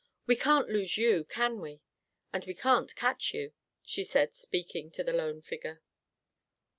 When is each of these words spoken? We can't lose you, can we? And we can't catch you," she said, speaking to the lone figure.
We 0.25 0.35
can't 0.35 0.67
lose 0.67 0.97
you, 0.97 1.25
can 1.25 1.59
we? 1.61 1.81
And 2.33 2.43
we 2.45 2.55
can't 2.55 2.95
catch 2.95 3.35
you," 3.35 3.53
she 3.83 4.03
said, 4.03 4.33
speaking 4.33 4.89
to 4.93 5.03
the 5.03 5.13
lone 5.13 5.43
figure. 5.43 5.83